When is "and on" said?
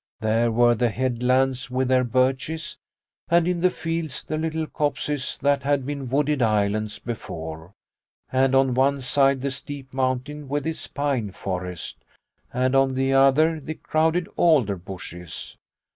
8.31-8.73, 12.51-12.95